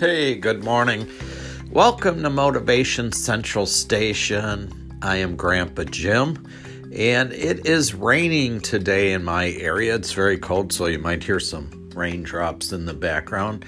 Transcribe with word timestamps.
Hey, 0.00 0.36
good 0.36 0.62
morning. 0.62 1.08
Welcome 1.72 2.22
to 2.22 2.30
Motivation 2.30 3.10
Central 3.10 3.66
Station. 3.66 4.96
I 5.02 5.16
am 5.16 5.34
Grandpa 5.34 5.82
Jim, 5.82 6.46
and 6.94 7.32
it 7.32 7.66
is 7.66 7.96
raining 7.96 8.60
today 8.60 9.12
in 9.12 9.24
my 9.24 9.50
area. 9.54 9.96
It's 9.96 10.12
very 10.12 10.38
cold, 10.38 10.72
so 10.72 10.86
you 10.86 11.00
might 11.00 11.24
hear 11.24 11.40
some 11.40 11.90
raindrops 11.96 12.70
in 12.70 12.86
the 12.86 12.94
background. 12.94 13.64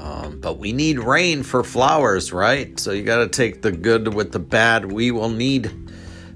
Um, 0.00 0.40
but 0.40 0.56
we 0.56 0.72
need 0.72 0.98
rain 0.98 1.42
for 1.42 1.62
flowers, 1.62 2.32
right? 2.32 2.80
So 2.80 2.92
you 2.92 3.02
got 3.02 3.18
to 3.18 3.28
take 3.28 3.60
the 3.60 3.72
good 3.72 4.14
with 4.14 4.32
the 4.32 4.38
bad. 4.38 4.90
We 4.90 5.10
will 5.10 5.28
need 5.28 5.70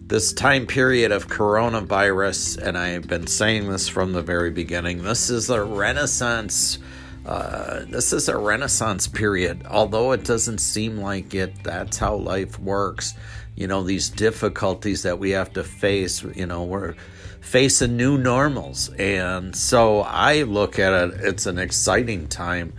this 0.06 0.34
time 0.34 0.66
period 0.66 1.12
of 1.12 1.28
coronavirus, 1.28 2.58
and 2.58 2.76
I 2.76 2.88
have 2.88 3.08
been 3.08 3.26
saying 3.26 3.70
this 3.70 3.88
from 3.88 4.12
the 4.12 4.22
very 4.22 4.50
beginning. 4.50 5.02
This 5.02 5.30
is 5.30 5.48
a 5.48 5.64
renaissance 5.64 6.78
uh, 7.26 7.80
this 7.88 8.12
is 8.12 8.28
a 8.28 8.36
renaissance 8.36 9.06
period. 9.06 9.66
Although 9.68 10.12
it 10.12 10.24
doesn't 10.24 10.58
seem 10.58 10.98
like 10.98 11.34
it, 11.34 11.62
that's 11.62 11.98
how 11.98 12.16
life 12.16 12.58
works. 12.58 13.14
You 13.54 13.66
know, 13.66 13.82
these 13.82 14.08
difficulties 14.08 15.02
that 15.02 15.18
we 15.18 15.30
have 15.30 15.52
to 15.54 15.64
face, 15.64 16.22
you 16.22 16.46
know, 16.46 16.64
we're 16.64 16.94
facing 17.40 17.96
new 17.96 18.16
normals. 18.16 18.90
And 18.98 19.54
so 19.54 20.00
I 20.00 20.42
look 20.42 20.78
at 20.78 20.92
it, 20.92 21.20
it's 21.20 21.46
an 21.46 21.58
exciting 21.58 22.28
time. 22.28 22.72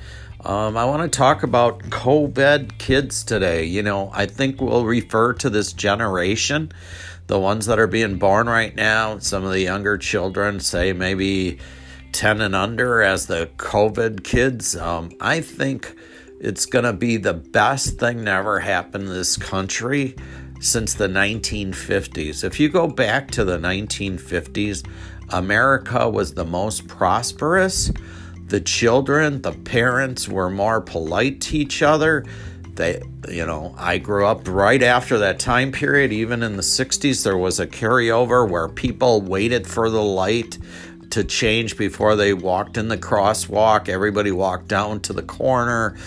Um, 0.44 0.76
I 0.76 0.86
want 0.86 1.04
to 1.04 1.18
talk 1.18 1.44
about 1.44 1.82
COVID 1.84 2.80
kids 2.80 3.24
today. 3.24 3.66
You 3.66 3.84
know, 3.84 4.10
I 4.12 4.26
think 4.26 4.60
we'll 4.60 4.86
refer 4.86 5.34
to 5.34 5.52
this 5.52 5.72
generation, 5.72 6.72
the 7.28 7.40
ones 7.40 7.68
that 7.68 7.78
are 7.78 7.88
being 7.88 8.18
born 8.18 8.48
right 8.48 8.76
now, 8.76 9.20
some 9.20 9.44
of 9.44 9.52
the 9.52 9.62
younger 9.62 10.00
children, 10.00 10.60
say 10.60 10.94
maybe 10.94 11.60
10 12.12 12.42
and 12.42 12.56
under 12.56 13.02
as 13.02 13.28
the 13.28 13.50
COVID 13.58 14.24
kids. 14.24 14.76
Um, 14.76 15.12
I 15.20 15.42
think 15.42 15.96
it's 16.40 16.66
going 16.66 16.86
to 16.86 16.94
be 16.94 17.18
the 17.18 17.34
best 17.34 18.00
thing 18.00 18.26
to 18.26 18.32
ever 18.32 18.60
happen 18.60 19.02
to 19.02 19.10
this 19.10 19.38
country 19.38 20.16
since 20.60 20.94
the 20.94 21.08
1950s. 21.08 22.44
If 22.44 22.60
you 22.60 22.70
go 22.70 22.88
back 22.88 23.32
to 23.32 23.44
the 23.44 23.58
1950s, 23.58 24.88
America 25.30 26.10
was 26.10 26.34
the 26.34 26.46
most 26.46 26.88
prosperous. 26.88 27.92
The 28.48 28.62
children, 28.62 29.42
the 29.42 29.54
parents 29.54 30.28
were 30.28 30.50
more 30.50 30.82
polite 30.82 31.42
to 31.42 31.58
each 31.58 31.82
other. 31.82 32.26
They, 32.76 33.02
you 33.28 33.46
know, 33.46 33.74
I 33.78 33.98
grew 33.98 34.26
up 34.26 34.48
right 34.48 34.82
after 34.82 35.18
that 35.20 35.40
time 35.40 35.72
period. 35.72 36.12
Even 36.12 36.44
in 36.44 36.56
the 36.56 36.64
60s, 36.64 37.24
there 37.24 37.38
was 37.38 37.60
a 37.60 37.68
carryover 37.68 38.50
where 38.50 38.68
people 38.68 39.22
waited 39.22 39.68
for 39.68 39.90
the 39.90 40.02
light 40.02 40.58
to 41.12 41.24
change 41.24 41.78
before 41.78 42.16
they 42.16 42.34
walked 42.34 42.78
in 42.78 42.88
the 42.88 42.98
crosswalk. 42.98 43.90
Everybody 43.90 44.32
walked 44.32 44.68
down 44.68 45.02
to 45.02 45.14
the 45.14 45.22
corner. 45.22 45.98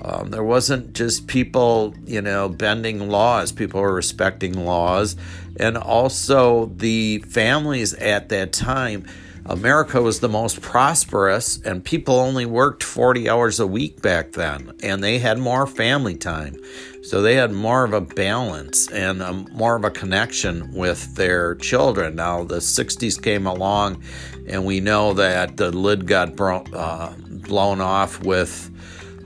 Um, 0.00 0.30
there 0.30 0.42
wasn't 0.42 0.94
just 0.94 1.26
people, 1.28 1.94
you 2.04 2.22
know, 2.22 2.48
bending 2.48 3.08
laws. 3.08 3.52
People 3.52 3.80
were 3.80 3.94
respecting 3.94 4.64
laws. 4.64 5.16
And 5.60 5.76
also, 5.76 6.66
the 6.76 7.18
families 7.18 7.94
at 7.94 8.30
that 8.30 8.52
time, 8.52 9.06
America 9.46 10.00
was 10.00 10.20
the 10.20 10.28
most 10.28 10.60
prosperous, 10.60 11.60
and 11.64 11.84
people 11.84 12.14
only 12.14 12.46
worked 12.46 12.84
40 12.84 13.28
hours 13.28 13.58
a 13.58 13.66
week 13.66 14.00
back 14.00 14.32
then, 14.32 14.72
and 14.82 15.02
they 15.02 15.18
had 15.18 15.38
more 15.38 15.66
family 15.66 16.14
time. 16.14 16.56
So 17.02 17.20
they 17.20 17.34
had 17.34 17.50
more 17.50 17.84
of 17.84 17.92
a 17.92 18.00
balance 18.00 18.88
and 18.92 19.20
a, 19.20 19.32
more 19.32 19.74
of 19.74 19.84
a 19.84 19.90
connection 19.90 20.72
with 20.72 21.16
their 21.16 21.56
children. 21.56 22.14
Now, 22.14 22.44
the 22.44 22.58
60s 22.58 23.20
came 23.20 23.46
along, 23.46 24.02
and 24.46 24.64
we 24.64 24.78
know 24.78 25.12
that 25.14 25.56
the 25.56 25.72
lid 25.72 26.06
got 26.06 26.36
bro- 26.36 26.64
uh, 26.72 27.12
blown 27.28 27.80
off 27.80 28.22
with 28.22 28.70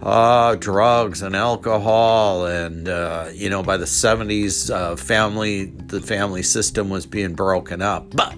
uh, 0.02 0.54
drugs 0.56 1.22
and 1.22 1.34
alcohol, 1.34 2.46
and 2.46 2.88
uh, 2.88 3.28
you 3.32 3.50
know, 3.50 3.62
by 3.62 3.76
the 3.76 3.84
70s, 3.84 4.70
uh, 4.70 4.96
family 4.96 5.66
the 5.66 6.00
family 6.00 6.42
system 6.42 6.88
was 6.88 7.06
being 7.06 7.34
broken 7.34 7.82
up. 7.82 8.14
But 8.14 8.36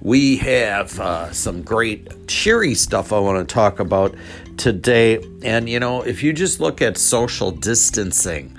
we 0.00 0.36
have 0.38 0.98
uh, 1.00 1.32
some 1.32 1.62
great 1.62 2.28
cheery 2.28 2.74
stuff 2.74 3.12
I 3.12 3.18
want 3.18 3.46
to 3.46 3.54
talk 3.54 3.80
about 3.80 4.14
today. 4.56 5.24
And 5.42 5.68
you 5.68 5.80
know, 5.80 6.02
if 6.02 6.22
you 6.22 6.32
just 6.32 6.60
look 6.60 6.82
at 6.82 6.96
social 6.96 7.50
distancing 7.50 8.56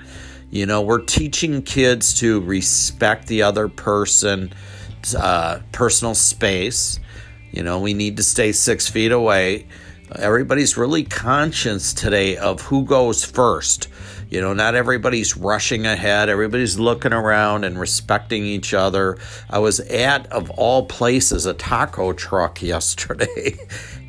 you 0.54 0.66
know, 0.66 0.82
we're 0.82 1.00
teaching 1.00 1.62
kids 1.62 2.14
to 2.20 2.40
respect 2.40 3.26
the 3.26 3.42
other 3.42 3.66
person, 3.66 4.52
uh, 5.18 5.58
personal 5.72 6.14
space. 6.14 7.00
You 7.50 7.64
know, 7.64 7.80
we 7.80 7.92
need 7.92 8.18
to 8.18 8.22
stay 8.22 8.52
six 8.52 8.88
feet 8.88 9.10
away. 9.10 9.66
Everybody's 10.12 10.76
really 10.76 11.02
conscious 11.02 11.94
today 11.94 12.36
of 12.36 12.60
who 12.62 12.84
goes 12.84 13.24
first. 13.24 13.88
You 14.28 14.40
know, 14.40 14.52
not 14.52 14.74
everybody's 14.74 15.36
rushing 15.36 15.86
ahead. 15.86 16.28
Everybody's 16.28 16.78
looking 16.78 17.12
around 17.12 17.64
and 17.64 17.78
respecting 17.78 18.44
each 18.44 18.74
other. 18.74 19.16
I 19.48 19.60
was 19.60 19.80
at, 19.80 20.30
of 20.30 20.50
all 20.50 20.86
places, 20.86 21.46
a 21.46 21.54
taco 21.54 22.12
truck 22.12 22.60
yesterday, 22.62 23.56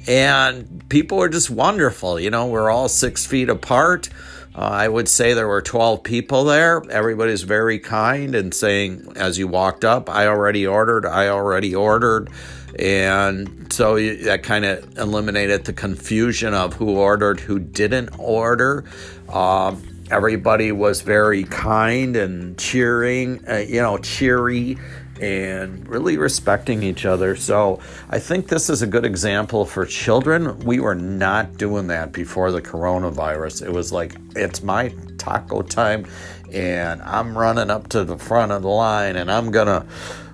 and 0.06 0.88
people 0.90 1.18
were 1.18 1.30
just 1.30 1.50
wonderful. 1.50 2.20
You 2.20 2.30
know, 2.30 2.48
we're 2.48 2.70
all 2.70 2.90
six 2.90 3.26
feet 3.26 3.50
apart. 3.50 4.10
Uh, 4.54 4.62
I 4.62 4.88
would 4.88 5.08
say 5.08 5.34
there 5.34 5.48
were 5.48 5.62
12 5.62 6.04
people 6.04 6.44
there. 6.46 6.82
Everybody's 6.90 7.44
very 7.44 7.80
kind 7.80 8.36
and 8.36 8.54
saying, 8.54 9.14
as 9.16 9.38
you 9.38 9.48
walked 9.48 9.86
up, 9.86 10.10
I 10.10 10.28
already 10.28 10.68
ordered, 10.68 11.06
I 11.06 11.30
already 11.30 11.74
ordered. 11.74 12.30
And 12.78 13.72
so 13.72 13.96
that 13.98 14.44
kind 14.44 14.66
of 14.66 14.98
eliminated 14.98 15.66
the 15.66 15.74
confusion 15.74 16.54
of 16.54 16.74
who 16.74 16.98
ordered, 16.98 17.40
who 17.40 17.60
didn't 17.60 18.10
order. 18.20 18.84
Um, 19.30 19.82
everybody 20.12 20.72
was 20.72 21.02
very 21.02 21.44
kind 21.46 22.16
and 22.16 22.58
cheering, 22.58 23.44
uh, 23.48 23.58
you 23.58 23.82
know, 23.82 23.98
cheery 23.98 24.78
and 25.22 25.88
really 25.88 26.18
respecting 26.18 26.84
each 26.84 27.06
other. 27.06 27.36
So 27.36 27.80
I 28.10 28.20
think 28.20 28.50
this 28.50 28.70
is 28.70 28.82
a 28.82 28.88
good 28.88 29.06
example 29.06 29.66
for 29.66 29.86
children. 29.86 30.60
We 30.60 30.80
were 30.80 30.96
not 30.96 31.58
doing 31.58 31.88
that 31.88 32.12
before 32.12 32.52
the 32.52 32.62
coronavirus. 32.62 33.66
It 33.66 33.72
was 33.72 33.92
like, 33.94 34.16
it's 34.36 34.62
my 34.62 34.94
taco 35.18 35.62
time, 35.62 36.06
and 36.52 37.02
I'm 37.02 37.38
running 37.38 37.70
up 37.70 37.88
to 37.90 38.04
the 38.04 38.18
front 38.18 38.52
of 38.52 38.62
the 38.62 38.68
line, 38.68 39.16
and 39.16 39.32
I'm 39.32 39.52
gonna. 39.52 39.86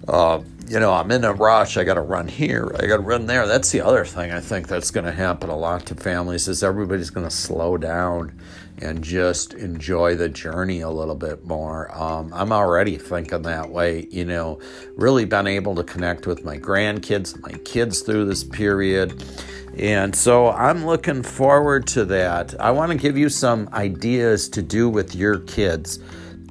Uh, 0.08 0.41
you 0.72 0.80
know, 0.80 0.94
I'm 0.94 1.12
in 1.12 1.26
a 1.26 1.34
rush. 1.34 1.76
I 1.76 1.84
got 1.84 1.96
to 1.96 2.02
run 2.02 2.30
here. 2.30 2.74
I 2.80 2.88
got 2.88 2.96
to 2.96 3.04
run 3.04 3.26
there. 3.26 3.46
That's 3.46 3.72
the 3.72 3.82
other 3.82 4.06
thing 4.06 4.32
I 4.32 4.40
think 4.40 4.70
that's 4.70 4.90
going 4.90 5.06
to 5.06 5.12
happen 5.12 5.50
a 5.50 5.58
lot 5.58 5.86
to 5.88 5.96
families 5.96 6.48
is 6.48 6.64
everybody's 6.64 7.09
going 7.09 7.28
to 7.28 7.36
slow 7.36 7.76
down 7.76 8.40
and 8.78 9.04
just 9.04 9.54
enjoy 9.54 10.16
the 10.16 10.30
journey 10.30 10.80
a 10.80 10.90
little 10.90 11.16
bit 11.16 11.46
more. 11.46 11.94
Um, 11.94 12.32
I'm 12.34 12.54
already 12.54 12.96
thinking 12.96 13.42
that 13.42 13.70
way. 13.70 14.08
You 14.12 14.24
know, 14.24 14.62
really 14.96 15.26
been 15.26 15.46
able 15.46 15.76
to 15.76 15.84
connect 15.84 16.26
with 16.26 16.46
my 16.46 16.58
grandkids, 16.58 17.38
my 17.42 17.58
kids 17.66 18.00
through 18.00 18.24
this 18.24 18.46
period. 18.46 19.22
And 19.78 20.16
so 20.16 20.52
I'm 20.52 20.86
looking 20.86 21.22
forward 21.22 21.86
to 21.88 22.06
that. 22.06 22.58
I 22.62 22.72
want 22.72 22.94
to 22.94 22.98
give 22.98 23.18
you 23.18 23.28
some 23.28 23.68
ideas 23.74 24.48
to 24.50 24.62
do 24.62 24.88
with 24.88 25.16
your 25.16 25.40
kids 25.40 26.00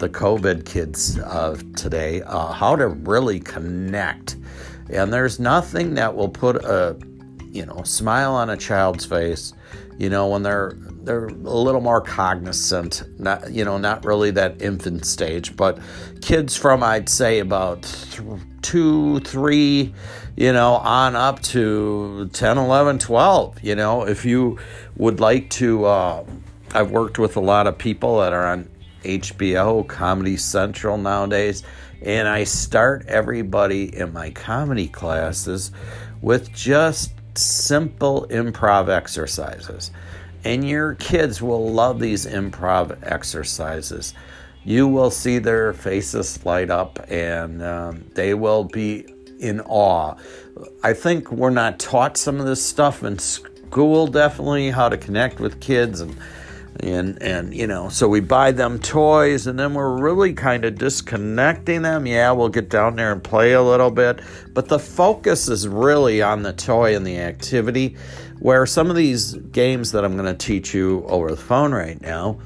the 0.00 0.09
COVID 0.09 0.65
kids 0.65 1.19
of 1.21 1.75
today, 1.77 2.22
uh, 2.22 2.53
how 2.53 2.75
to 2.75 2.88
really 2.88 3.38
connect. 3.38 4.37
And 4.91 5.12
there's 5.12 5.38
nothing 5.38 5.94
that 5.94 6.16
will 6.16 6.28
put 6.28 6.56
a 6.56 6.97
you 7.53 7.66
know 7.66 7.83
smile 7.84 8.34
on 8.34 8.50
a 8.50 8.56
child's 8.56 9.05
face, 9.05 9.53
you 9.99 10.09
know, 10.09 10.27
when 10.28 10.43
they're 10.43 10.72
they're 11.03 11.27
a 11.27 11.33
little 11.33 11.81
more 11.81 12.00
cognizant, 12.00 13.03
not 13.19 13.53
you 13.53 13.65
know, 13.65 13.78
not 13.78 14.05
really 14.05 14.31
that 14.33 14.60
infant 14.60 15.05
stage, 15.05 15.56
but 15.56 15.78
kids 16.22 16.56
from 16.56 16.83
I'd 16.83 17.09
say 17.09 17.39
about 17.39 17.83
th- 17.83 18.41
two, 18.62 19.21
three, 19.21 19.94
you 20.37 20.53
know, 20.53 20.75
on 20.77 21.16
up 21.16 21.41
to 21.43 22.31
10, 22.33 22.59
11, 22.59 22.99
12. 22.99 23.63
You 23.63 23.75
know, 23.75 24.07
if 24.07 24.25
you 24.25 24.59
would 24.97 25.21
like 25.21 25.51
to, 25.51 25.84
uh, 25.84 26.25
I've 26.72 26.91
worked 26.91 27.19
with 27.19 27.36
a 27.36 27.41
lot 27.41 27.66
of 27.66 27.77
people 27.77 28.21
that 28.21 28.33
are 28.33 28.47
on 28.47 28.70
HBO, 29.05 29.87
Comedy 29.87 30.37
Central 30.37 30.99
nowadays. 30.99 31.63
And 32.03 32.29
I 32.29 32.45
start 32.45 33.07
everybody 33.07 33.95
in 33.97 34.13
my 34.13 34.31
comedy 34.31 34.89
classes 34.89 35.73
with 36.23 36.53
just 36.53 37.13
simple 37.35 38.27
improv 38.31 38.89
exercises. 38.89 39.91
And 40.45 40.67
your 40.67 40.95
kids 40.95 41.43
will 41.43 41.71
love 41.71 42.01
these 42.01 42.25
improv 42.27 42.99
exercises. 43.03 44.15
You 44.65 44.89
will 44.89 45.11
see 45.11 45.39
their 45.39 45.73
faces 45.73 46.45
light 46.45 46.71
up 46.71 46.99
and 47.09 47.63
um, 47.63 48.05
they 48.15 48.35
will 48.35 48.65
be 48.65 49.07
in 49.39 49.61
awe. 49.63 50.15
I 50.83 50.93
think 50.93 51.31
we're 51.33 51.51
not 51.51 51.79
taught 51.79 52.17
some 52.17 52.41
of 52.41 52.47
this 52.47 52.65
stuff 52.65 53.03
in 53.03 53.19
school, 53.19 54.07
definitely, 54.07 54.71
how 54.71 54.89
to 54.89 54.99
connect 54.99 55.41
with 55.41 55.61
kids 55.61 56.01
and 56.01 56.17
and 56.78 57.21
and 57.22 57.53
you 57.55 57.67
know 57.67 57.89
so 57.89 58.09
we 58.09 58.21
buy 58.21 58.53
them 58.53 58.78
toys 58.78 59.47
and 59.47 59.59
then 59.59 59.75
we're 59.75 59.99
really 60.01 60.33
kind 60.33 60.65
of 60.65 60.77
disconnecting 60.77 61.83
them. 61.83 62.07
Yeah 62.07 62.31
we'll 62.33 62.49
get 62.49 62.69
down 62.71 62.97
there 62.97 63.13
and 63.13 63.22
play 63.22 63.53
a 63.53 63.63
little 63.63 63.91
bit 63.91 64.21
but 64.55 64.69
the 64.69 64.78
focus 64.78 65.49
is 65.49 65.67
really 65.67 66.22
on 66.22 66.43
the 66.43 66.53
toy 66.53 66.95
and 66.95 67.07
the 67.07 67.19
activity 67.19 67.97
where 68.39 68.65
some 68.67 68.89
of 68.89 68.97
these 68.97 69.34
games 69.34 69.93
that 69.93 70.05
i'm 70.05 70.17
going 70.17 70.25
to 70.37 70.47
teach 70.47 70.72
you 70.72 71.05
over 71.07 71.31
the 71.31 71.37
phone 71.37 71.72
right 71.72 72.01
now 72.01 72.39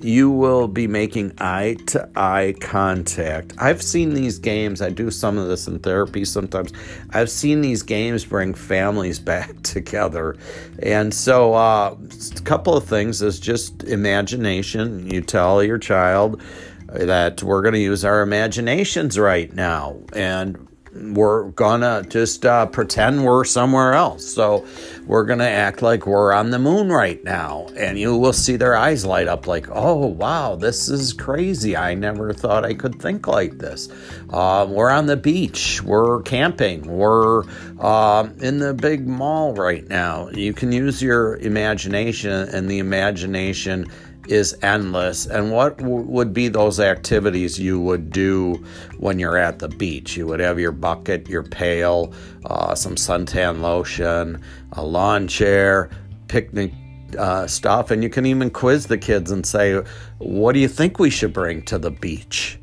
you 0.00 0.30
will 0.30 0.68
be 0.68 0.86
making 0.86 1.32
eye 1.38 1.76
to 1.86 2.08
eye 2.16 2.54
contact. 2.60 3.54
I've 3.58 3.82
seen 3.82 4.14
these 4.14 4.38
games, 4.38 4.80
I 4.80 4.90
do 4.90 5.10
some 5.10 5.38
of 5.38 5.48
this 5.48 5.66
in 5.66 5.78
therapy 5.80 6.24
sometimes. 6.24 6.72
I've 7.10 7.30
seen 7.30 7.60
these 7.60 7.82
games 7.82 8.24
bring 8.24 8.54
families 8.54 9.18
back 9.28 9.62
together. 9.62 10.36
And 10.82 11.12
so, 11.12 11.54
uh, 11.54 11.96
a 12.36 12.40
couple 12.42 12.76
of 12.76 12.84
things 12.84 13.22
is 13.22 13.40
just 13.40 13.84
imagination. 13.84 15.10
You 15.10 15.20
tell 15.20 15.62
your 15.62 15.78
child 15.78 16.40
that 16.88 17.42
we're 17.42 17.62
going 17.62 17.74
to 17.74 17.80
use 17.80 18.04
our 18.04 18.22
imaginations 18.22 19.18
right 19.18 19.52
now. 19.52 19.98
And 20.12 20.67
we're 21.00 21.50
gonna 21.50 22.04
just 22.08 22.44
uh, 22.44 22.66
pretend 22.66 23.24
we're 23.24 23.44
somewhere 23.44 23.94
else. 23.94 24.26
So 24.26 24.66
we're 25.06 25.24
gonna 25.24 25.44
act 25.44 25.82
like 25.82 26.06
we're 26.06 26.32
on 26.32 26.50
the 26.50 26.58
moon 26.58 26.90
right 26.90 27.22
now, 27.24 27.68
and 27.76 27.98
you 27.98 28.16
will 28.16 28.32
see 28.32 28.56
their 28.56 28.76
eyes 28.76 29.04
light 29.04 29.28
up 29.28 29.46
like, 29.46 29.66
"Oh 29.70 30.06
wow, 30.06 30.56
this 30.56 30.88
is 30.88 31.12
crazy! 31.12 31.76
I 31.76 31.94
never 31.94 32.32
thought 32.32 32.64
I 32.64 32.74
could 32.74 33.00
think 33.00 33.26
like 33.26 33.58
this." 33.58 33.88
Uh, 34.30 34.66
we're 34.68 34.90
on 34.90 35.06
the 35.06 35.16
beach, 35.16 35.82
we're 35.82 36.22
camping, 36.22 36.82
we're 36.82 37.44
uh, 37.80 38.28
in 38.40 38.58
the 38.58 38.74
big 38.74 39.06
mall 39.06 39.54
right 39.54 39.88
now. 39.88 40.28
You 40.30 40.52
can 40.52 40.72
use 40.72 41.02
your 41.02 41.36
imagination, 41.36 42.30
and 42.30 42.70
the 42.70 42.78
imagination 42.78 43.90
is 44.28 44.56
endless. 44.62 45.26
And 45.26 45.50
what 45.50 45.78
w- 45.78 46.04
would 46.04 46.32
be 46.32 46.48
those 46.48 46.80
activities 46.80 47.58
you 47.58 47.80
would 47.80 48.10
do 48.10 48.64
when 48.98 49.18
you're 49.18 49.36
at 49.36 49.58
the 49.58 49.68
beach? 49.68 50.16
You 50.16 50.26
would 50.26 50.40
have 50.40 50.58
your 50.58 50.72
bucket, 50.72 51.28
your 51.28 51.42
pail, 51.42 52.12
uh, 52.44 52.74
some 52.74 52.94
suntan 52.94 53.60
lotion, 53.60 54.42
a 54.72 54.84
lawn 54.84 55.28
chair, 55.28 55.90
picnic 56.28 56.72
uh, 57.18 57.46
stuff, 57.46 57.90
and 57.90 58.02
you 58.02 58.10
can 58.10 58.26
even 58.26 58.50
quiz 58.50 58.86
the 58.86 58.98
kids 58.98 59.30
and 59.30 59.46
say, 59.46 59.82
What 60.18 60.52
do 60.52 60.58
you 60.58 60.68
think 60.68 60.98
we 60.98 61.10
should 61.10 61.32
bring 61.32 61.62
to 61.62 61.78
the 61.78 61.90
beach? 61.90 62.58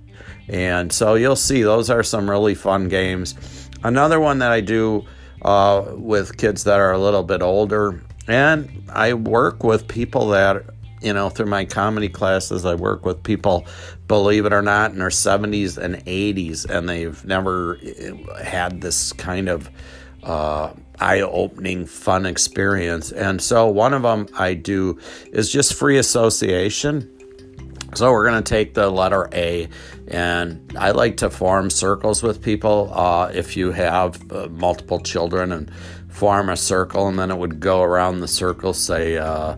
And 0.48 0.92
so 0.94 1.16
you'll 1.16 1.36
see 1.36 1.64
those 1.64 1.90
are 1.90 2.04
some 2.04 2.30
really 2.30 2.54
fun 2.54 2.88
games. 2.88 3.36
Another 3.84 4.20
one 4.20 4.40
that 4.40 4.52
I 4.52 4.62
do 4.62 5.06
uh, 5.42 5.86
with 5.96 6.38
kids 6.38 6.64
that 6.66 6.80
are 6.80 6.92
a 6.92 7.00
little 7.00 7.24
bit 7.24 7.42
older, 7.42 8.02
and 8.28 8.84
I 8.90 9.14
work 9.14 9.64
with 9.64 9.88
people 9.88 10.30
that 10.30 10.64
you 11.06 11.14
know, 11.14 11.30
through 11.30 11.46
my 11.46 11.66
comedy 11.66 12.10
classes, 12.10 12.66
I 12.66 12.74
work 12.74 13.06
with 13.06 13.22
people, 13.22 13.68
believe 14.08 14.48
it 14.48 14.54
or 14.54 14.64
not, 14.64 14.92
in 14.92 14.98
their 14.98 15.10
70s 15.10 15.78
and 15.78 15.98
80s, 16.06 16.68
and 16.68 16.90
they've 16.90 17.24
never 17.24 17.78
eh, 17.84 18.12
had 18.44 18.82
this 18.82 19.14
kind 19.14 19.48
of 19.48 19.70
uh, 20.24 20.74
eye 21.00 21.22
opening, 21.22 21.86
fun 21.86 22.26
experience. 22.26 23.12
And 23.12 23.40
so, 23.40 23.68
one 23.68 23.94
of 23.94 24.02
them 24.02 24.28
I 24.36 24.56
do 24.56 25.00
is 25.32 25.52
just 25.52 25.76
free 25.76 26.00
association. 26.00 27.12
So, 27.94 28.12
we're 28.12 28.28
going 28.28 28.44
to 28.44 28.50
take 28.50 28.74
the 28.74 28.90
letter 28.90 29.30
A, 29.32 29.70
and 30.08 30.76
I 30.76 30.90
like 30.90 31.18
to 31.18 31.30
form 31.30 31.70
circles 31.70 32.24
with 32.24 32.42
people. 32.42 32.92
Uh, 32.92 33.30
if 33.32 33.56
you 33.56 33.72
have 33.74 34.32
uh, 34.32 34.48
multiple 34.48 35.00
children, 35.00 35.52
and 35.52 35.72
form 36.16 36.50
a 36.50 36.58
circle, 36.58 37.08
and 37.08 37.20
then 37.20 37.30
it 37.30 37.38
would 37.38 37.60
go 37.60 37.84
around 37.84 38.22
the 38.22 38.28
circle, 38.28 38.74
say, 38.74 39.18
uh, 39.18 39.56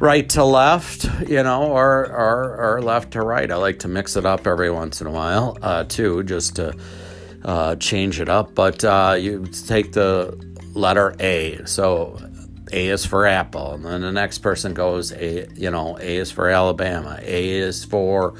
right 0.00 0.26
to 0.30 0.42
left, 0.42 1.04
you 1.28 1.42
know, 1.42 1.64
or, 1.64 2.06
or, 2.06 2.76
or 2.76 2.82
left 2.82 3.12
to 3.12 3.20
right. 3.20 3.50
I 3.50 3.56
like 3.56 3.80
to 3.80 3.88
mix 3.88 4.16
it 4.16 4.24
up 4.24 4.46
every 4.46 4.70
once 4.70 5.00
in 5.00 5.06
a 5.06 5.10
while, 5.10 5.58
uh, 5.60 5.84
too, 5.84 6.22
just 6.24 6.56
to 6.56 6.74
uh, 7.44 7.76
change 7.76 8.18
it 8.18 8.28
up. 8.28 8.54
But 8.54 8.82
uh, 8.82 9.16
you 9.18 9.46
take 9.46 9.92
the 9.92 10.38
letter 10.72 11.14
A. 11.20 11.64
So 11.66 12.18
A 12.72 12.88
is 12.88 13.04
for 13.04 13.26
Apple, 13.26 13.74
and 13.74 13.84
then 13.84 14.00
the 14.00 14.12
next 14.12 14.38
person 14.38 14.72
goes 14.72 15.12
A. 15.12 15.46
You 15.54 15.70
know, 15.70 15.98
A 15.98 16.16
is 16.16 16.30
for 16.30 16.48
Alabama. 16.48 17.18
A 17.20 17.50
is 17.50 17.84
for 17.84 18.34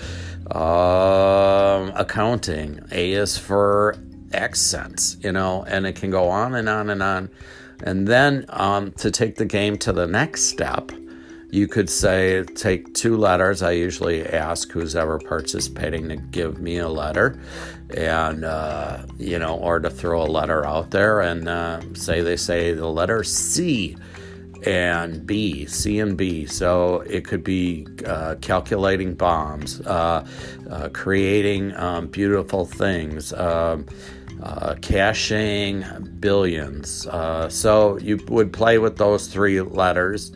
uh, 0.51 1.93
accounting. 1.95 2.81
A 2.91 3.13
is 3.13 3.37
for 3.37 3.97
accents. 4.33 5.19
You 5.21 5.33
know, 5.33 5.65
and 5.65 5.87
it 5.87 5.95
can 5.97 6.11
go 6.11 6.31
on 6.31 6.55
and 6.55 6.69
on 6.69 6.89
and 6.89 7.03
on. 7.03 7.31
And 7.83 8.07
then 8.07 8.45
um, 8.51 8.93
to 8.93 9.11
take 9.11 9.37
the 9.37 9.47
game 9.47 9.79
to 9.79 9.93
the 9.93 10.07
next 10.07 10.45
step, 10.45 10.93
you 11.51 11.67
could 11.67 11.91
say, 11.91 12.43
take 12.45 12.95
two 12.95 13.17
letters. 13.17 13.63
I 13.63 13.73
usually 13.73 14.27
ask 14.27 14.71
who's 14.71 14.95
ever 14.95 15.19
participating 15.19 16.09
to 16.09 16.17
give 16.17 16.61
me 16.61 16.79
a 16.79 16.89
letter, 16.89 17.41
and, 17.97 18.45
uh, 18.45 19.05
you 19.19 19.39
know, 19.39 19.57
or 19.57 19.81
to 19.81 19.91
throw 19.91 20.23
a 20.23 20.31
letter 20.31 20.65
out 20.65 20.91
there 20.91 21.21
and 21.21 21.49
uh, 21.49 21.81
say 21.95 22.21
they 22.21 22.37
say 22.37 22.73
the 22.73 22.87
letter 22.87 23.25
C 23.25 23.97
and 24.65 25.27
B, 25.27 25.67
C 25.67 25.99
and 25.99 26.17
B. 26.17 26.47
So 26.47 27.01
it 27.01 27.25
could 27.25 27.43
be 27.43 27.87
uh, 28.07 28.37
calculating 28.41 29.15
bombs, 29.15 29.81
uh, 29.81 30.27
uh, 30.71 30.89
creating 30.93 31.75
um, 31.77 32.07
beautiful 32.09 32.65
things. 32.67 33.33
Um, 33.33 33.87
uh, 34.43 34.75
cashing 34.81 35.85
billions. 36.19 37.07
Uh, 37.09 37.47
so 37.49 37.99
you 37.99 38.19
would 38.29 38.51
play 38.51 38.79
with 38.79 38.97
those 38.97 39.27
three 39.27 39.61
letters 39.61 40.33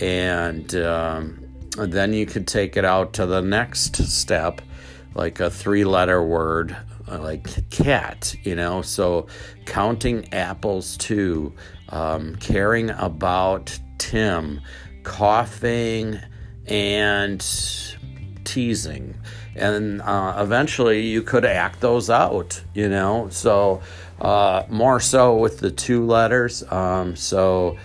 and 0.00 0.74
um, 0.76 1.44
then 1.76 2.12
you 2.12 2.26
could 2.26 2.46
take 2.46 2.76
it 2.76 2.84
out 2.84 3.12
to 3.14 3.26
the 3.26 3.40
next 3.40 3.96
step, 3.96 4.60
like 5.14 5.40
a 5.40 5.50
three 5.50 5.84
letter 5.84 6.22
word, 6.22 6.76
uh, 7.08 7.18
like 7.18 7.70
cat, 7.70 8.34
you 8.42 8.54
know. 8.54 8.82
So 8.82 9.26
counting 9.66 10.32
apples 10.32 10.96
too, 10.96 11.54
um, 11.88 12.36
caring 12.36 12.90
about 12.90 13.78
Tim, 13.98 14.60
coughing, 15.02 16.20
and 16.66 17.44
teasing. 18.44 19.14
And 19.56 20.02
uh, 20.02 20.36
eventually 20.38 21.02
you 21.02 21.22
could 21.22 21.44
act 21.44 21.80
those 21.80 22.10
out, 22.10 22.60
you 22.74 22.88
know. 22.88 23.28
So 23.30 23.82
uh, 24.20 24.64
more 24.68 25.00
so 25.00 25.36
with 25.36 25.58
the 25.58 25.70
two 25.70 26.04
letters. 26.06 26.64
Um, 26.72 27.14
so 27.16 27.78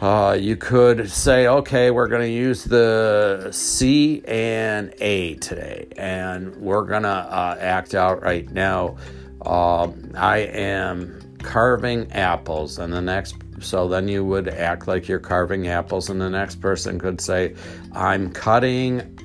uh, 0.00 0.36
you 0.38 0.56
could 0.56 1.10
say, 1.10 1.46
okay, 1.46 1.90
we're 1.90 2.08
going 2.08 2.22
to 2.22 2.30
use 2.30 2.64
the 2.64 3.48
C 3.50 4.22
and 4.26 4.94
A 5.00 5.36
today, 5.36 5.88
and 5.96 6.54
we're 6.56 6.84
going 6.84 7.04
to 7.04 7.08
uh, 7.08 7.56
act 7.58 7.94
out 7.94 8.22
right 8.22 8.50
now. 8.50 8.96
Um, 9.44 10.12
I 10.14 10.38
am 10.38 11.20
carving 11.42 12.12
apples, 12.12 12.78
and 12.78 12.92
the 12.92 13.00
next, 13.00 13.36
so 13.60 13.88
then 13.88 14.06
you 14.06 14.24
would 14.24 14.48
act 14.48 14.86
like 14.86 15.08
you're 15.08 15.18
carving 15.18 15.68
apples, 15.68 16.10
and 16.10 16.20
the 16.20 16.30
next 16.30 16.56
person 16.56 16.98
could 16.98 17.20
say, 17.20 17.54
I'm 17.92 18.32
cutting 18.32 19.18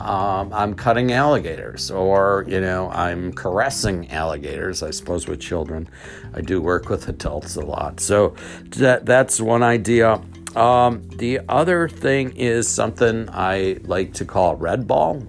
um, 0.00 0.52
I'm 0.52 0.74
cutting 0.74 1.12
alligators, 1.12 1.90
or 1.90 2.44
you 2.48 2.60
know, 2.60 2.90
I'm 2.90 3.32
caressing 3.32 4.10
alligators. 4.10 4.82
I 4.82 4.90
suppose 4.90 5.26
with 5.28 5.40
children, 5.40 5.88
I 6.34 6.40
do 6.40 6.60
work 6.60 6.88
with 6.88 7.08
adults 7.08 7.56
a 7.56 7.60
lot, 7.60 8.00
so 8.00 8.34
that 8.70 9.06
that's 9.06 9.40
one 9.40 9.62
idea. 9.62 10.20
Um, 10.56 11.02
the 11.10 11.40
other 11.48 11.88
thing 11.88 12.36
is 12.36 12.68
something 12.68 13.28
I 13.30 13.78
like 13.84 14.14
to 14.14 14.24
call 14.24 14.56
red 14.56 14.86
ball. 14.88 15.22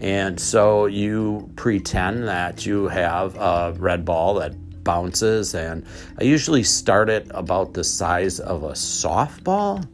And 0.00 0.38
so 0.38 0.86
you 0.86 1.50
pretend 1.56 2.26
that 2.28 2.66
you 2.66 2.88
have 2.88 3.36
a 3.36 3.74
red 3.78 4.04
ball 4.04 4.34
that 4.34 4.52
bounces, 4.84 5.54
and 5.54 5.84
I 6.20 6.24
usually 6.24 6.62
start 6.62 7.08
it 7.08 7.26
about 7.30 7.72
the 7.72 7.84
size 7.84 8.38
of 8.40 8.64
a 8.64 8.72
softball. 8.72 9.86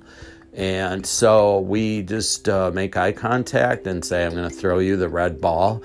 And 0.52 1.06
so 1.06 1.60
we 1.60 2.02
just 2.02 2.48
uh, 2.48 2.70
make 2.72 2.96
eye 2.96 3.12
contact 3.12 3.86
and 3.86 4.04
say, 4.04 4.26
I'm 4.26 4.32
going 4.32 4.48
to 4.48 4.54
throw 4.54 4.78
you 4.78 4.96
the 4.96 5.08
red 5.08 5.40
ball. 5.40 5.82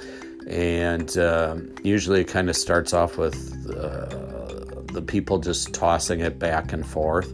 And 0.48 1.16
uh, 1.18 1.58
usually 1.84 2.22
it 2.22 2.28
kind 2.28 2.50
of 2.50 2.56
starts 2.56 2.94
off 2.94 3.18
with 3.18 3.36
uh, 3.70 4.86
the 4.94 5.02
people 5.02 5.40
just 5.40 5.74
tossing 5.74 6.20
it 6.20 6.40
back 6.40 6.74
and 6.74 6.86
forth. 6.86 7.34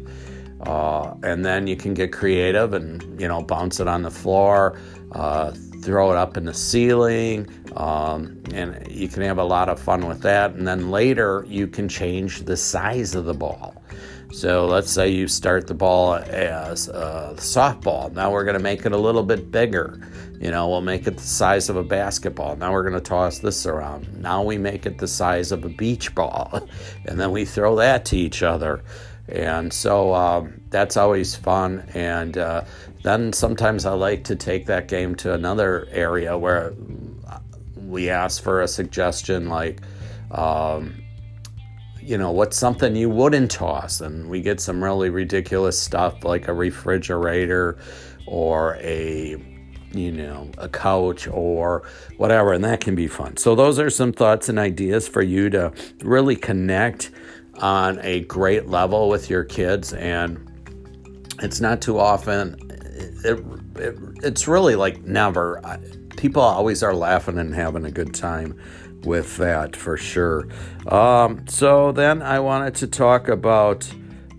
Uh, 0.61 1.13
and 1.23 1.43
then 1.43 1.67
you 1.67 1.75
can 1.75 1.93
get 1.93 2.11
creative 2.11 2.73
and, 2.73 3.19
you 3.19 3.27
know, 3.27 3.41
bounce 3.41 3.79
it 3.79 3.87
on 3.87 4.03
the 4.03 4.11
floor, 4.11 4.77
uh, 5.13 5.51
throw 5.81 6.11
it 6.11 6.17
up 6.17 6.37
in 6.37 6.45
the 6.45 6.53
ceiling. 6.53 7.47
Um, 7.75 8.41
and 8.53 8.85
you 8.89 9.07
can 9.07 9.23
have 9.23 9.37
a 9.37 9.43
lot 9.43 9.69
of 9.69 9.79
fun 9.79 10.07
with 10.07 10.21
that. 10.21 10.51
And 10.51 10.67
then 10.67 10.91
later 10.91 11.45
you 11.47 11.67
can 11.67 11.89
change 11.89 12.43
the 12.43 12.57
size 12.57 13.15
of 13.15 13.25
the 13.25 13.33
ball. 13.33 13.75
So 14.31 14.65
let's 14.65 14.89
say 14.89 15.09
you 15.09 15.27
start 15.27 15.67
the 15.67 15.73
ball 15.73 16.15
as 16.15 16.87
a 16.87 17.33
softball. 17.35 18.13
Now 18.13 18.31
we're 18.31 18.45
going 18.45 18.57
to 18.57 18.63
make 18.63 18.85
it 18.85 18.93
a 18.93 18.97
little 18.97 19.23
bit 19.23 19.51
bigger. 19.51 20.07
You 20.39 20.51
know, 20.51 20.69
we'll 20.69 20.81
make 20.81 21.05
it 21.05 21.17
the 21.17 21.23
size 21.23 21.69
of 21.69 21.75
a 21.75 21.83
basketball. 21.83 22.55
Now 22.55 22.71
we're 22.71 22.83
going 22.83 22.95
to 22.95 23.01
toss 23.01 23.39
this 23.39 23.65
around. 23.65 24.21
Now 24.21 24.41
we 24.41 24.57
make 24.57 24.85
it 24.85 24.97
the 24.97 25.07
size 25.07 25.51
of 25.51 25.65
a 25.65 25.69
beach 25.69 26.15
ball. 26.15 26.67
And 27.05 27.19
then 27.19 27.31
we 27.31 27.45
throw 27.45 27.75
that 27.77 28.05
to 28.05 28.17
each 28.17 28.43
other. 28.43 28.83
And 29.27 29.73
so 29.73 30.13
um, 30.13 30.61
that's 30.69 30.97
always 30.97 31.35
fun. 31.35 31.83
And 31.93 32.37
uh, 32.37 32.63
then 33.03 33.33
sometimes 33.33 33.85
I 33.85 33.93
like 33.93 34.23
to 34.25 34.35
take 34.35 34.65
that 34.67 34.87
game 34.87 35.15
to 35.15 35.33
another 35.33 35.87
area 35.91 36.37
where 36.37 36.73
we 37.75 38.09
ask 38.09 38.41
for 38.41 38.61
a 38.61 38.67
suggestion 38.67 39.49
like, 39.49 39.81
um, 40.31 41.01
you 41.99 42.17
know, 42.17 42.31
what's 42.31 42.57
something 42.57 42.95
you 42.95 43.09
wouldn't 43.09 43.51
toss? 43.51 44.01
And 44.01 44.29
we 44.29 44.41
get 44.41 44.59
some 44.59 44.83
really 44.83 45.09
ridiculous 45.09 45.79
stuff 45.79 46.23
like 46.23 46.47
a 46.47 46.53
refrigerator 46.53 47.77
or 48.25 48.75
a 48.77 49.47
you 49.93 50.11
know, 50.11 50.49
a 50.57 50.69
couch 50.69 51.27
or 51.27 51.83
whatever, 52.17 52.53
and 52.53 52.63
that 52.63 52.79
can 52.79 52.95
be 52.95 53.07
fun. 53.07 53.35
So, 53.37 53.55
those 53.55 53.79
are 53.79 53.89
some 53.89 54.13
thoughts 54.13 54.49
and 54.49 54.57
ideas 54.57 55.07
for 55.07 55.21
you 55.21 55.49
to 55.49 55.73
really 56.01 56.35
connect 56.35 57.11
on 57.55 57.99
a 58.01 58.21
great 58.21 58.67
level 58.67 59.09
with 59.09 59.29
your 59.29 59.43
kids. 59.43 59.93
And 59.93 60.47
it's 61.41 61.59
not 61.59 61.81
too 61.81 61.99
often, 61.99 62.70
it, 63.23 63.43
it, 63.75 63.97
it's 64.23 64.47
really 64.47 64.75
like 64.75 65.03
never. 65.03 65.61
People 66.17 66.41
always 66.41 66.83
are 66.83 66.93
laughing 66.93 67.37
and 67.37 67.53
having 67.53 67.85
a 67.85 67.91
good 67.91 68.13
time 68.13 68.59
with 69.03 69.37
that 69.37 69.75
for 69.75 69.97
sure. 69.97 70.47
Um, 70.87 71.47
so 71.47 71.91
then 71.91 72.21
I 72.21 72.39
wanted 72.39 72.75
to 72.75 72.87
talk 72.87 73.27
about, 73.27 73.91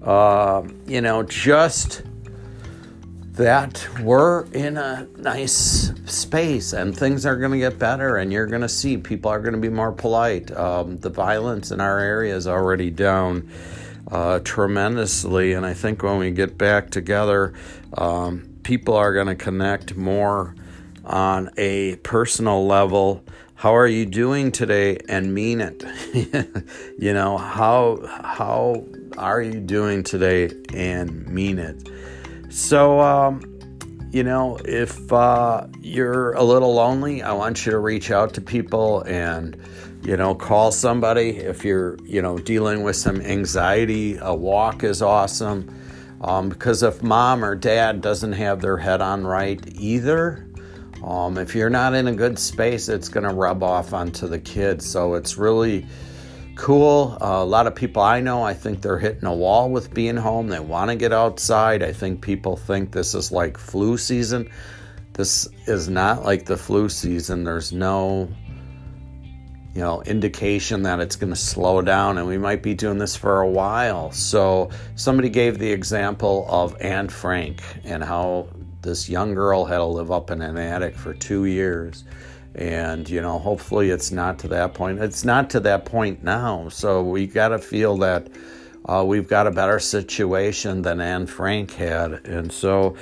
uh, 0.03 0.63
you 0.87 1.01
know, 1.01 1.23
just 1.23 2.03
that 3.33 3.89
we're 4.03 4.45
in 4.53 4.77
a 4.77 5.09
nice 5.17 5.91
space 6.05 6.75
and 6.75 6.97
things 6.97 7.25
are 7.25 7.37
going 7.37 7.53
to 7.53 7.59
get 7.59 7.79
better 7.79 8.19
and 8.19 8.31
you're 8.31 8.47
going 8.47 8.61
to 8.61 8.69
see 8.69 8.99
people 8.99 9.31
are 9.31 9.41
going 9.41 9.55
to 9.55 9.61
be 9.61 9.71
more 9.71 9.91
polite. 9.91 10.55
Um, 10.55 10.99
the 10.99 11.09
violence 11.09 11.71
in 11.71 11.81
our 11.81 11.99
area 11.99 12.37
is 12.37 12.47
already 12.47 12.91
down 12.91 13.51
uh, 14.11 14.41
tremendously, 14.41 15.55
and 15.55 15.65
I 15.65 15.73
think 15.73 16.03
when 16.03 16.19
we 16.19 16.31
get 16.31 16.59
back 16.59 16.91
together, 16.91 17.55
um, 17.97 18.52
people 18.63 18.95
are 18.95 19.13
going 19.13 19.27
to 19.27 19.35
connect 19.35 19.97
more 19.97 20.55
on 21.05 21.51
a 21.57 21.97
personal 21.97 22.67
level. 22.67 23.25
How 23.55 23.77
are 23.77 23.87
you 23.87 24.07
doing 24.07 24.53
today 24.53 24.99
and 25.09 25.35
mean 25.35 25.61
it? 25.61 25.85
You 26.99 27.13
know 27.13 27.37
how 27.37 27.99
how 28.23 28.85
are 29.19 29.43
you 29.43 29.59
doing 29.61 30.05
today 30.05 30.51
and 30.73 31.27
mean 31.27 31.59
it? 31.59 31.89
So 32.51 33.01
um, 33.01 33.41
you 34.13 34.23
know 34.23 34.59
if 34.65 35.13
uh, 35.13 35.67
you're 35.81 36.33
a 36.33 36.43
little 36.43 36.75
lonely 36.75 37.23
i 37.23 37.33
want 37.33 37.65
you 37.65 37.73
to 37.73 37.79
reach 37.79 38.11
out 38.11 38.35
to 38.35 38.41
people 38.41 39.03
and 39.03 39.57
you 40.05 40.17
know 40.17 40.35
call 40.35 40.73
somebody. 40.73 41.31
If 41.39 41.65
you're 41.65 41.97
you 42.05 42.21
know 42.21 42.39
dealing 42.39 42.83
with 42.83 42.97
some 42.97 43.21
anxiety 43.21 44.19
a 44.21 44.35
walk 44.35 44.85
is 44.85 45.01
awesome 45.01 45.69
um, 46.23 46.49
because 46.49 46.83
if 46.83 47.03
mom 47.03 47.45
or 47.45 47.55
dad 47.55 48.01
doesn't 48.01 48.33
have 48.33 48.61
their 48.61 48.77
head 48.77 49.01
on 49.01 49.27
right 49.27 49.61
either 49.75 50.47
um, 51.03 51.37
if 51.37 51.55
you're 51.55 51.71
not 51.71 51.95
in 51.95 52.07
a 52.07 52.13
good 52.13 52.39
space, 52.39 52.89
it's 52.89 53.09
going 53.09 53.29
to 53.29 53.35
rub 53.35 53.63
off 53.63 53.93
onto 53.93 54.29
the 54.29 54.39
kids. 54.39 54.89
So 54.89 55.15
it's 55.15 55.37
really 55.37 55.87
cool. 56.55 57.19
Uh, 57.21 57.43
a 57.43 57.45
lot 57.45 57.67
of 57.67 57.75
people 57.75 58.03
I 58.03 58.21
know, 58.21 58.43
I 58.43 58.55
think 58.55 58.83
they're 58.83 58.99
hitting 58.99 59.25
a 59.25 59.35
wall 59.35 59.71
with 59.71 59.93
being 59.93 60.17
home. 60.17 60.49
They 60.49 60.61
want 60.61 60.91
to 60.91 60.97
get 60.97 61.13
outside. 61.13 61.83
I 61.83 61.93
think 61.93 62.23
people 62.23 62.57
think 62.57 62.93
this 62.93 63.15
is 63.15 63.33
like 63.33 63.59
flu 63.59 63.97
season. 63.97 64.51
This 65.15 65.49
is 65.67 65.89
not 65.89 66.25
like 66.25 66.47
the 66.47 66.57
flu 66.57 66.89
season. 66.89 67.45
There's 67.45 67.73
no 67.73 68.29
you 69.75 69.81
know 69.81 70.03
indication 70.03 70.83
that 70.83 71.01
it's 71.01 71.17
going 71.17 71.33
to 71.33 71.39
slow 71.39 71.81
down 71.81 72.19
and 72.19 72.27
we 72.27 72.39
might 72.39 72.63
be 72.63 72.75
doing 72.75 72.99
this 72.99 73.17
for 73.17 73.41
a 73.41 73.49
while 73.49 74.11
so 74.13 74.71
somebody 74.97 75.29
gave 75.29 75.59
the 75.59 75.71
example 75.71 76.47
of 76.49 76.77
anne 76.81 77.09
frank 77.09 77.63
and 77.85 78.05
how 78.05 78.47
this 78.83 79.09
young 79.09 79.35
girl 79.35 79.65
had 79.65 79.79
to 79.79 79.85
live 79.85 80.11
up 80.11 80.31
in 80.31 80.43
an 80.43 80.59
attic 80.59 80.97
for 80.97 81.15
two 81.15 81.47
years. 81.47 82.05
And, 82.55 83.09
you 83.09 83.23
know, 83.23 83.39
hopefully 83.39 83.91
it's 83.91 84.11
not 84.11 84.39
to 84.41 84.49
that 84.49 84.75
point. 84.75 84.99
It's 84.99 85.25
not 85.25 85.49
to 85.51 85.61
that 85.61 85.87
point 85.87 86.23
now. 86.23 86.69
So 86.69 87.03
we 87.03 87.27
got 87.27 87.49
to 87.49 87.59
feel 87.59 87.97
that 87.99 88.29
uh, 88.85 89.05
we've 89.07 89.29
got 89.29 89.47
a 89.47 89.51
better 89.51 89.79
situation 89.79 90.83
than 90.83 91.01
Anne 91.01 91.27
Frank 91.27 91.73
had. 91.73 92.27
And 92.27 92.53
so 92.53 92.97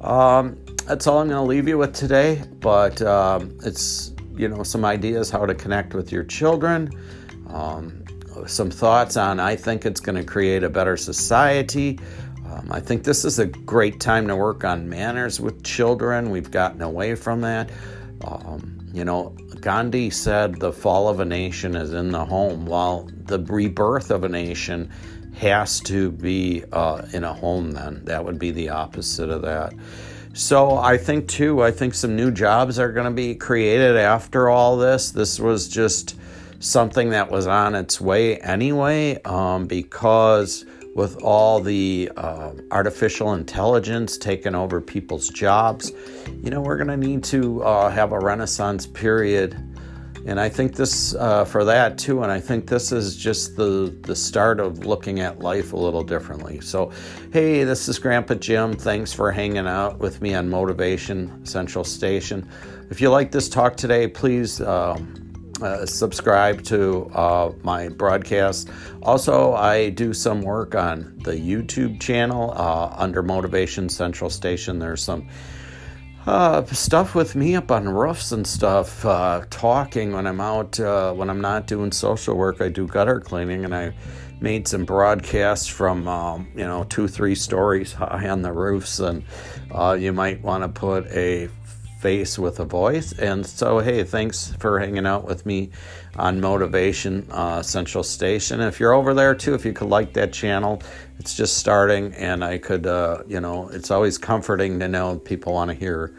um, 0.00 0.58
that's 0.86 1.06
all 1.06 1.20
I'm 1.20 1.28
going 1.28 1.42
to 1.42 1.48
leave 1.48 1.66
you 1.66 1.78
with 1.78 1.94
today. 1.94 2.42
But 2.60 3.00
um, 3.00 3.56
it's, 3.64 4.09
you 4.40 4.48
know, 4.48 4.62
some 4.62 4.84
ideas 4.84 5.30
how 5.30 5.44
to 5.44 5.54
connect 5.54 5.94
with 5.94 6.10
your 6.10 6.24
children. 6.24 6.90
Um, 7.48 8.04
some 8.46 8.70
thoughts 8.70 9.16
on 9.16 9.38
I 9.38 9.54
think 9.54 9.84
it's 9.84 10.00
going 10.00 10.16
to 10.16 10.24
create 10.24 10.62
a 10.64 10.70
better 10.70 10.96
society. 10.96 11.98
Um, 12.46 12.68
I 12.72 12.80
think 12.80 13.04
this 13.04 13.24
is 13.24 13.38
a 13.38 13.46
great 13.46 14.00
time 14.00 14.26
to 14.28 14.34
work 14.34 14.64
on 14.64 14.88
manners 14.88 15.40
with 15.40 15.62
children. 15.62 16.30
We've 16.30 16.50
gotten 16.50 16.80
away 16.80 17.14
from 17.14 17.42
that. 17.42 17.70
Um, 18.24 18.80
you 18.92 19.04
know, 19.04 19.36
Gandhi 19.60 20.10
said 20.10 20.58
the 20.58 20.72
fall 20.72 21.08
of 21.08 21.20
a 21.20 21.24
nation 21.24 21.76
is 21.76 21.92
in 21.92 22.10
the 22.10 22.24
home, 22.24 22.66
while 22.66 23.08
the 23.26 23.38
rebirth 23.38 24.10
of 24.10 24.24
a 24.24 24.28
nation 24.28 24.90
has 25.36 25.80
to 25.80 26.10
be 26.10 26.64
uh, 26.72 27.02
in 27.12 27.24
a 27.24 27.32
home, 27.32 27.70
then. 27.72 28.04
That 28.04 28.24
would 28.24 28.38
be 28.38 28.50
the 28.50 28.70
opposite 28.70 29.30
of 29.30 29.42
that. 29.42 29.74
So 30.32 30.76
I 30.76 30.96
think, 30.96 31.28
too, 31.28 31.62
I 31.62 31.72
think 31.72 31.94
some 31.94 32.14
new 32.14 32.30
jobs 32.30 32.78
are 32.78 32.92
going 32.92 33.06
to 33.06 33.10
be 33.10 33.34
created 33.34 33.96
after 33.96 34.48
all 34.48 34.76
this. 34.76 35.10
This 35.10 35.40
was 35.40 35.68
just 35.68 36.16
something 36.60 37.10
that 37.10 37.30
was 37.30 37.46
on 37.46 37.74
its 37.74 38.00
way 38.00 38.38
anyway 38.38 39.20
um, 39.22 39.66
because 39.66 40.64
with 40.94 41.20
all 41.22 41.60
the 41.60 42.10
uh, 42.16 42.52
artificial 42.70 43.34
intelligence 43.34 44.18
taking 44.18 44.54
over 44.54 44.80
people's 44.80 45.28
jobs, 45.30 45.92
you 46.42 46.50
know, 46.50 46.60
we're 46.60 46.76
going 46.76 46.88
to 46.88 46.96
need 46.96 47.24
to 47.24 47.62
uh, 47.62 47.90
have 47.90 48.12
a 48.12 48.18
renaissance 48.18 48.86
period. 48.86 49.56
And 50.26 50.38
I 50.38 50.48
think 50.48 50.74
this 50.74 51.14
uh, 51.14 51.44
for 51.44 51.64
that 51.64 51.98
too. 51.98 52.22
And 52.22 52.30
I 52.30 52.40
think 52.40 52.66
this 52.66 52.92
is 52.92 53.16
just 53.16 53.56
the, 53.56 53.96
the 54.02 54.14
start 54.14 54.60
of 54.60 54.84
looking 54.86 55.20
at 55.20 55.40
life 55.40 55.72
a 55.72 55.76
little 55.76 56.02
differently. 56.02 56.60
So, 56.60 56.92
hey, 57.32 57.64
this 57.64 57.88
is 57.88 57.98
Grandpa 57.98 58.34
Jim. 58.34 58.74
Thanks 58.74 59.12
for 59.12 59.30
hanging 59.32 59.66
out 59.66 59.98
with 59.98 60.20
me 60.20 60.34
on 60.34 60.48
Motivation 60.48 61.44
Central 61.44 61.84
Station. 61.84 62.48
If 62.90 63.00
you 63.00 63.10
like 63.10 63.30
this 63.30 63.48
talk 63.48 63.76
today, 63.76 64.08
please. 64.08 64.60
Um, 64.60 65.16
uh, 65.62 65.84
subscribe 65.84 66.62
to 66.62 67.04
uh, 67.14 67.52
my 67.62 67.88
broadcast. 67.88 68.70
Also, 69.02 69.52
I 69.52 69.90
do 69.90 70.14
some 70.14 70.40
work 70.40 70.74
on 70.74 71.20
the 71.22 71.32
YouTube 71.32 72.00
channel 72.00 72.52
uh, 72.52 72.94
under 72.96 73.22
Motivation 73.22 73.90
Central 73.90 74.30
Station. 74.30 74.78
There's 74.78 75.02
some 75.02 75.28
uh, 76.26 76.64
stuff 76.66 77.14
with 77.14 77.34
me 77.34 77.56
up 77.56 77.70
on 77.70 77.88
roofs 77.88 78.32
and 78.32 78.46
stuff, 78.46 79.04
uh, 79.04 79.42
talking 79.50 80.12
when 80.12 80.26
I'm 80.26 80.40
out, 80.40 80.78
uh, 80.78 81.12
when 81.12 81.30
I'm 81.30 81.40
not 81.40 81.66
doing 81.66 81.92
social 81.92 82.36
work. 82.36 82.60
I 82.60 82.68
do 82.68 82.86
gutter 82.86 83.20
cleaning, 83.20 83.64
and 83.64 83.74
I 83.74 83.92
made 84.40 84.66
some 84.68 84.84
broadcasts 84.84 85.66
from 85.66 86.06
um, 86.08 86.48
you 86.54 86.66
know 86.66 86.84
two, 86.84 87.08
three 87.08 87.34
stories 87.34 87.92
high 87.92 88.28
on 88.28 88.42
the 88.42 88.52
roofs, 88.52 89.00
and 89.00 89.22
you 90.00 90.12
might 90.12 90.42
want 90.42 90.62
to 90.62 90.68
put 90.68 91.06
a 91.08 91.48
face 92.00 92.38
with 92.38 92.60
a 92.60 92.64
voice. 92.64 93.12
And 93.18 93.44
so, 93.44 93.78
hey, 93.78 94.04
thanks 94.04 94.54
for 94.58 94.80
hanging 94.80 95.06
out 95.06 95.24
with 95.24 95.44
me 95.44 95.70
on 96.16 96.40
Motivation 96.40 97.26
uh, 97.30 97.62
Central 97.62 98.02
Station. 98.02 98.60
If 98.60 98.80
you're 98.80 98.94
over 98.94 99.12
there 99.14 99.34
too, 99.34 99.54
if 99.54 99.64
you 99.64 99.72
could 99.72 99.88
like 99.88 100.14
that 100.14 100.32
channel, 100.32 100.82
it's 101.18 101.34
just 101.34 101.58
starting, 101.58 102.14
and 102.14 102.42
I 102.42 102.56
could, 102.56 102.86
uh, 102.86 103.22
you 103.28 103.40
know, 103.40 103.68
it's 103.68 103.90
always 103.90 104.16
comforting 104.16 104.80
to 104.80 104.88
know 104.88 105.18
people 105.18 105.52
want 105.52 105.70
to 105.70 105.76
hear 105.76 106.16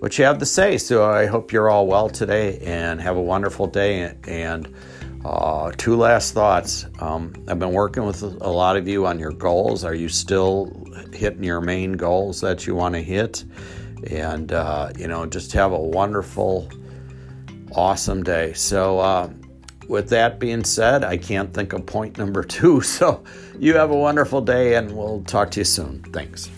what 0.00 0.18
you 0.18 0.24
have 0.24 0.38
to 0.38 0.46
say. 0.46 0.76
So 0.78 1.08
I 1.08 1.26
hope 1.26 1.52
you're 1.52 1.70
all 1.70 1.86
well 1.86 2.08
today 2.08 2.58
and 2.64 3.00
have 3.00 3.16
a 3.16 3.22
wonderful 3.22 3.66
day. 3.68 4.14
And 4.26 4.74
uh, 5.24 5.70
two 5.76 5.96
last 5.96 6.32
thoughts. 6.32 6.86
Um, 6.98 7.34
I've 7.46 7.58
been 7.58 7.72
working 7.72 8.04
with 8.04 8.22
a 8.22 8.50
lot 8.50 8.76
of 8.76 8.88
you 8.88 9.06
on 9.06 9.18
your 9.18 9.32
goals. 9.32 9.84
Are 9.84 9.94
you 9.94 10.08
still 10.08 10.72
hitting 11.12 11.44
your 11.44 11.60
main 11.60 11.92
goals 11.92 12.40
that 12.40 12.66
you 12.66 12.74
want 12.74 12.94
to 12.94 13.02
hit? 13.02 13.44
And 14.08 14.52
uh, 14.52 14.90
you 14.98 15.06
know 15.06 15.26
just 15.26 15.52
have 15.52 15.72
a 15.72 15.78
wonderful 15.78 16.68
awesome 17.72 18.22
day. 18.22 18.52
So 18.52 18.98
uh, 18.98 19.30
with 19.88 20.08
that 20.10 20.38
being 20.38 20.62
said 20.62 21.02
i 21.02 21.16
can't 21.16 21.52
think 21.52 21.72
of 21.72 21.84
point 21.84 22.16
number 22.16 22.44
two. 22.56 22.80
So 22.80 23.24
you 23.58 23.74
have 23.74 23.90
a 23.90 23.96
wonderful 23.96 24.40
day 24.40 24.76
and 24.76 24.92
we'll 24.92 25.22
talk 25.24 25.50
to 25.52 25.60
you 25.60 25.64
soon. 25.64 26.02
Thanks 26.12 26.48